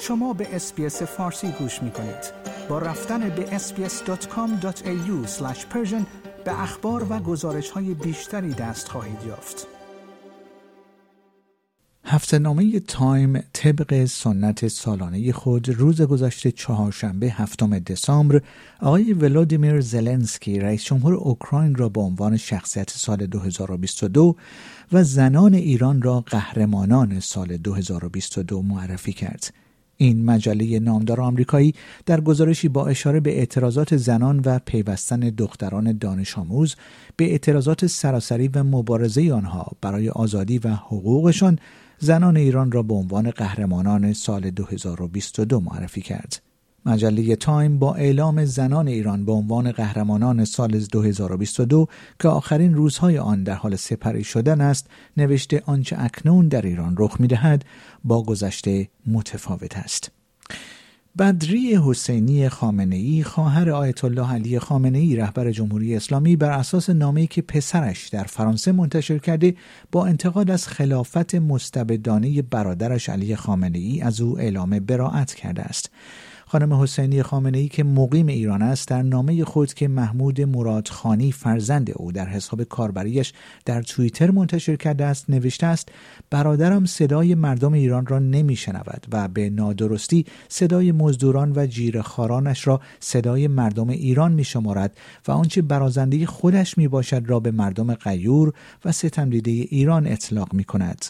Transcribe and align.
شما 0.00 0.32
به 0.32 0.56
SBS 0.56 1.02
فارسی 1.02 1.48
گوش 1.58 1.82
می 1.82 1.90
کنید. 1.90 2.32
با 2.68 2.78
رفتن 2.78 3.28
به 3.28 3.58
sbs.com.au 3.58 5.26
به 6.44 6.62
اخبار 6.62 7.06
و 7.12 7.18
گزارش 7.18 7.70
های 7.70 7.94
بیشتری 7.94 8.54
دست 8.54 8.88
خواهید 8.88 9.18
یافت. 9.26 9.66
هفته 12.08 12.38
نامه 12.38 12.80
تایم 12.80 13.44
طبق 13.52 14.04
سنت 14.04 14.68
سالانه 14.68 15.32
خود 15.32 15.68
روز 15.68 16.02
گذشته 16.02 16.52
چهارشنبه 16.52 17.26
هفتم 17.26 17.78
دسامبر 17.78 18.42
آقای 18.80 19.12
ولادیمیر 19.12 19.80
زلنسکی 19.80 20.60
رئیس 20.60 20.84
جمهور 20.84 21.14
اوکراین 21.14 21.74
را 21.74 21.88
به 21.88 22.00
عنوان 22.00 22.36
شخصیت 22.36 22.90
سال 22.90 23.26
2022 23.26 24.36
و 24.92 25.04
زنان 25.04 25.54
ایران 25.54 26.02
را 26.02 26.20
قهرمانان 26.20 27.20
سال 27.20 27.56
2022 27.56 28.62
معرفی 28.62 29.12
کرد. 29.12 29.65
این 29.96 30.24
مجله 30.24 30.78
نامدار 30.78 31.20
آمریکایی 31.20 31.74
در 32.06 32.20
گزارشی 32.20 32.68
با 32.68 32.86
اشاره 32.86 33.20
به 33.20 33.38
اعتراضات 33.38 33.96
زنان 33.96 34.40
و 34.44 34.58
پیوستن 34.58 35.20
دختران 35.20 35.98
دانش 35.98 36.38
آموز 36.38 36.76
به 37.16 37.24
اعتراضات 37.24 37.86
سراسری 37.86 38.48
و 38.48 38.62
مبارزه 38.62 39.32
آنها 39.32 39.72
برای 39.80 40.08
آزادی 40.08 40.58
و 40.58 40.68
حقوقشان 40.68 41.58
زنان 41.98 42.36
ایران 42.36 42.72
را 42.72 42.82
به 42.82 42.94
عنوان 42.94 43.30
قهرمانان 43.30 44.12
سال 44.12 44.50
2022 44.50 45.60
معرفی 45.60 46.00
کرد. 46.00 46.45
مجله 46.86 47.36
تایم 47.36 47.78
با 47.78 47.94
اعلام 47.94 48.44
زنان 48.44 48.88
ایران 48.88 49.24
به 49.24 49.32
عنوان 49.32 49.72
قهرمانان 49.72 50.44
سال 50.44 50.70
2022 50.70 51.86
که 52.20 52.28
آخرین 52.28 52.74
روزهای 52.74 53.18
آن 53.18 53.42
در 53.42 53.54
حال 53.54 53.76
سپری 53.76 54.24
شدن 54.24 54.60
است 54.60 54.86
نوشته 55.16 55.62
آنچه 55.66 55.96
اکنون 55.98 56.48
در 56.48 56.62
ایران 56.62 56.94
رخ 56.98 57.20
می‌دهد 57.20 57.64
با 58.04 58.22
گذشته 58.22 58.88
متفاوت 59.06 59.76
است. 59.76 60.10
بدری 61.18 61.76
حسینی 61.76 62.48
خامنه 62.48 62.96
ای 62.96 63.22
خواهر 63.22 63.70
آیت 63.70 64.04
الله 64.04 64.32
علی 64.32 64.58
خامنه 64.58 64.98
ای 64.98 65.16
رهبر 65.16 65.50
جمهوری 65.50 65.96
اسلامی 65.96 66.36
بر 66.36 66.50
اساس 66.50 66.90
نامه‌ای 66.90 67.26
که 67.26 67.42
پسرش 67.42 68.08
در 68.08 68.24
فرانسه 68.24 68.72
منتشر 68.72 69.18
کرده 69.18 69.54
با 69.92 70.06
انتقاد 70.06 70.50
از 70.50 70.68
خلافت 70.68 71.34
مستبدانه 71.34 72.42
برادرش 72.42 73.08
علی 73.08 73.36
خامنه 73.36 73.78
ای 73.78 74.00
از 74.00 74.20
او 74.20 74.38
اعلام 74.38 74.78
براعت 74.78 75.34
کرده 75.34 75.62
است. 75.62 75.90
خانم 76.48 76.72
حسینی 76.72 77.22
خامنه 77.22 77.58
ای 77.58 77.68
که 77.68 77.84
مقیم 77.84 78.26
ایران 78.26 78.62
است 78.62 78.88
در 78.88 79.02
نامه 79.02 79.44
خود 79.44 79.74
که 79.74 79.88
محمود 79.88 80.40
مرادخانی 80.40 81.32
فرزند 81.32 81.90
او 81.94 82.12
در 82.12 82.26
حساب 82.26 82.62
کاربریش 82.62 83.32
در 83.64 83.82
توییتر 83.82 84.30
منتشر 84.30 84.76
کرده 84.76 85.04
است 85.04 85.30
نوشته 85.30 85.66
است 85.66 85.88
برادرم 86.30 86.84
صدای 86.84 87.34
مردم 87.34 87.72
ایران 87.72 88.06
را 88.06 88.18
نمیشنود 88.18 89.06
و 89.12 89.28
به 89.28 89.50
نادرستی 89.50 90.26
صدای 90.48 90.92
مزدوران 90.92 91.52
و 91.56 91.66
جیرخارانش 91.66 92.66
را 92.66 92.80
صدای 93.00 93.48
مردم 93.48 93.88
ایران 93.88 94.32
می 94.32 94.44
شمارد 94.44 94.96
و 95.28 95.32
آنچه 95.32 95.62
برازنده 95.62 96.26
خودش 96.26 96.78
می 96.78 96.88
باشد 96.88 97.22
را 97.26 97.40
به 97.40 97.50
مردم 97.50 97.94
غیور 97.94 98.52
و 98.84 98.92
ستمدیده 98.92 99.50
ایران 99.50 100.06
اطلاق 100.06 100.52
می 100.52 100.64
کند. 100.64 101.04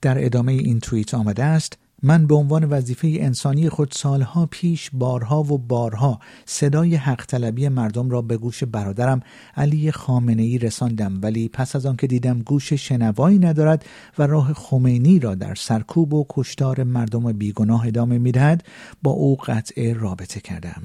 در 0.00 0.24
ادامه 0.24 0.52
این 0.52 0.80
توییت 0.80 1.14
آمده 1.14 1.44
است 1.44 1.81
من 2.02 2.26
به 2.26 2.34
عنوان 2.34 2.64
وظیفه 2.64 3.08
انسانی 3.20 3.68
خود 3.68 3.92
سالها 3.92 4.46
پیش 4.46 4.90
بارها 4.92 5.42
و 5.42 5.58
بارها 5.58 6.20
صدای 6.46 6.94
حق 6.94 7.26
طلبی 7.26 7.68
مردم 7.68 8.10
را 8.10 8.22
به 8.22 8.36
گوش 8.36 8.64
برادرم 8.64 9.20
علی 9.56 9.92
خامنه 9.92 10.42
ای 10.42 10.58
رساندم 10.58 11.18
ولی 11.22 11.48
پس 11.48 11.76
از 11.76 11.86
آنکه 11.86 12.06
دیدم 12.06 12.38
گوش 12.38 12.72
شنوایی 12.72 13.38
ندارد 13.38 13.84
و 14.18 14.26
راه 14.26 14.52
خمینی 14.52 15.18
را 15.18 15.34
در 15.34 15.54
سرکوب 15.54 16.14
و 16.14 16.26
کشتار 16.28 16.82
مردم 16.82 17.32
بیگناه 17.32 17.86
ادامه 17.86 18.18
می‌دهد 18.18 18.64
با 19.02 19.10
او 19.10 19.36
قطع 19.36 19.92
رابطه 19.92 20.40
کردم. 20.40 20.82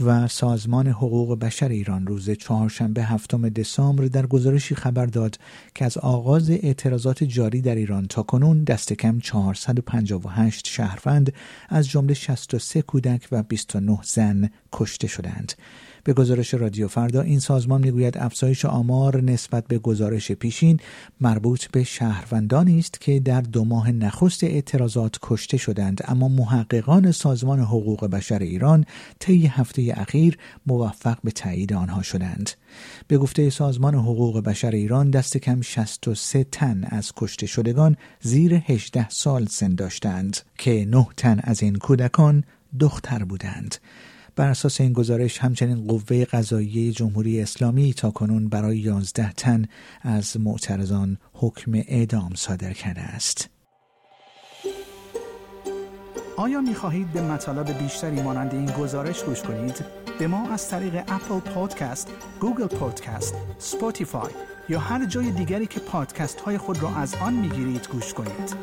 و 0.00 0.28
سازمان 0.28 0.86
حقوق 0.86 1.38
بشر 1.38 1.68
ایران 1.68 2.06
روز 2.06 2.30
چهارشنبه 2.30 3.02
هفتم 3.02 3.48
دسامبر 3.48 4.04
در 4.04 4.26
گزارشی 4.26 4.74
خبر 4.74 5.06
داد 5.06 5.38
که 5.74 5.84
از 5.84 5.98
آغاز 5.98 6.50
اعتراضات 6.50 7.24
جاری 7.24 7.60
در 7.60 7.74
ایران 7.74 8.06
تا 8.06 8.22
کنون 8.22 8.64
دست 8.64 8.92
کم 8.92 9.18
458 9.18 10.66
شهروند 10.66 11.32
از 11.68 11.88
جمله 11.88 12.14
63 12.14 12.82
کودک 12.82 13.28
و 13.32 13.42
29 13.42 13.98
زن 14.02 14.50
کشته 14.72 15.06
شدند. 15.06 15.52
به 16.04 16.12
گزارش 16.12 16.54
رادیو 16.54 16.88
فردا. 16.88 17.20
این 17.20 17.38
سازمان 17.38 17.80
می‌گوید 17.80 18.18
افزایش 18.18 18.64
آمار 18.64 19.22
نسبت 19.22 19.66
به 19.66 19.78
گزارش 19.78 20.32
پیشین 20.32 20.80
مربوط 21.20 21.66
به 21.66 21.84
شهروندانی 21.84 22.78
است 22.78 23.00
که 23.00 23.20
در 23.20 23.40
دو 23.40 23.64
ماه 23.64 23.92
نخست 23.92 24.44
اعتراضات 24.44 25.18
کشته 25.22 25.56
شدند. 25.56 26.00
اما 26.04 26.28
محققان 26.28 27.12
سازمان 27.12 27.60
حقوق 27.60 28.06
بشر 28.06 28.38
ایران 28.38 28.84
طی 29.18 29.46
هفته 29.46 29.92
اخیر 29.96 30.38
موفق 30.66 31.18
به 31.24 31.30
تایید 31.30 31.72
آنها 31.72 32.02
شدند. 32.02 32.50
به 33.08 33.18
گفته 33.18 33.50
سازمان 33.50 33.94
حقوق 33.94 34.40
بشر 34.40 34.70
ایران 34.70 35.10
دست 35.10 35.36
کم 35.36 35.60
63 35.60 36.44
تن 36.44 36.84
از 36.84 37.12
کشته 37.16 37.46
شدگان 37.46 37.96
زیر 38.20 38.54
18 38.54 39.08
سال 39.08 39.46
سن 39.46 39.74
داشتند 39.74 40.36
که 40.58 40.84
9 40.84 41.06
تن 41.16 41.40
از 41.42 41.62
این 41.62 41.76
کودکان 41.76 42.44
دختر 42.80 43.24
بودند. 43.24 43.74
بر 44.36 44.48
اساس 44.48 44.80
این 44.80 44.92
گزارش 44.92 45.38
همچنین 45.38 45.86
قوه 45.86 46.24
قضاییه 46.24 46.92
جمهوری 46.92 47.40
اسلامی 47.40 47.94
تا 47.94 48.10
کنون 48.10 48.48
برای 48.48 48.78
11 48.78 49.32
تن 49.32 49.64
از 50.02 50.40
معترضان 50.40 51.18
حکم 51.32 51.72
اعدام 51.74 52.30
صادر 52.34 52.72
کرده 52.72 53.00
است. 53.00 53.50
آیا 56.36 56.60
می 56.60 56.74
خواهید 56.74 57.12
به 57.12 57.22
مطالب 57.22 57.78
بیشتری 57.78 58.22
مانند 58.22 58.54
این 58.54 58.66
گزارش 58.66 59.22
گوش 59.22 59.42
کنید؟ 59.42 59.84
به 60.18 60.26
ما 60.26 60.48
از 60.50 60.68
طریق 60.68 60.94
Apple 60.94 61.38
Podcast، 61.38 62.10
Google 62.40 62.66
Podcast، 62.66 63.34
Spotify 63.58 64.30
یا 64.68 64.78
هر 64.78 65.06
جای 65.06 65.30
دیگری 65.30 65.66
که 65.66 65.80
پادکست 65.80 66.40
های 66.40 66.58
خود 66.58 66.82
را 66.82 66.96
از 66.96 67.14
آن 67.14 67.34
می 67.34 67.48
گیرید 67.48 67.88
گوش 67.88 68.14
کنید؟ 68.14 68.56